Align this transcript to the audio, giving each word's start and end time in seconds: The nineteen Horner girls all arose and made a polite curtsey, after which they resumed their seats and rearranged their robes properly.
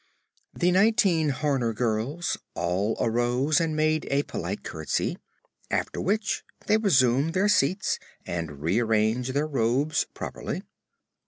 The 0.55 0.71
nineteen 0.71 1.29
Horner 1.29 1.73
girls 1.73 2.35
all 2.55 2.97
arose 2.99 3.61
and 3.61 3.75
made 3.75 4.07
a 4.09 4.23
polite 4.23 4.63
curtsey, 4.63 5.17
after 5.69 6.01
which 6.01 6.43
they 6.65 6.77
resumed 6.77 7.35
their 7.35 7.47
seats 7.47 7.99
and 8.25 8.63
rearranged 8.63 9.35
their 9.35 9.45
robes 9.45 10.07
properly. 10.15 10.63